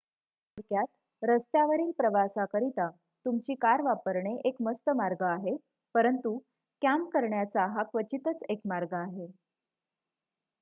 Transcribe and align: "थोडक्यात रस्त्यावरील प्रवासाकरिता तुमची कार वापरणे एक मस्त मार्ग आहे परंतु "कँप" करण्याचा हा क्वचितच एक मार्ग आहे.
"थोडक्यात 0.57 0.85
रस्त्यावरील 1.21 1.91
प्रवासाकरिता 1.97 2.89
तुमची 3.25 3.55
कार 3.55 3.81
वापरणे 3.81 4.35
एक 4.45 4.55
मस्त 4.61 4.89
मार्ग 4.95 5.21
आहे 5.23 5.55
परंतु 5.95 6.37
"कँप" 6.81 7.09
करण्याचा 7.13 7.65
हा 7.75 7.83
क्वचितच 7.83 8.43
एक 8.49 8.59
मार्ग 8.65 8.93
आहे. 8.95 9.27